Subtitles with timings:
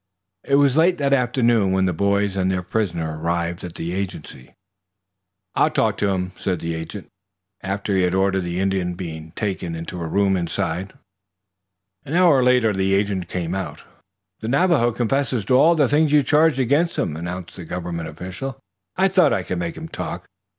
[0.43, 4.55] It was late that afternoon when the boys and their poisoner arrived at the Agency.
[5.53, 7.07] "I'll talk to him," said the agent,
[7.61, 10.93] after he had ordered that the Indian be taken to a room inside.
[12.03, 13.83] An hour later the agent came out.
[14.39, 18.59] "The Navajo confesses to all the things you charge against him," announced the government official.
[18.95, 20.25] "I thought I could make him talk.